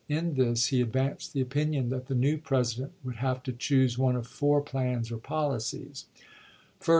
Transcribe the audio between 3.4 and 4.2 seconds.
to choose one